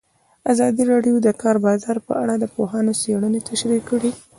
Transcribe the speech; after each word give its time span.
ازادي 0.51 0.83
راډیو 0.91 1.15
د 1.21 1.23
د 1.27 1.29
کار 1.41 1.55
بازار 1.65 1.97
په 2.07 2.13
اړه 2.21 2.33
د 2.39 2.45
پوهانو 2.55 2.97
څېړنې 3.01 3.39
تشریح 3.49 3.81
کړې. 3.89 4.11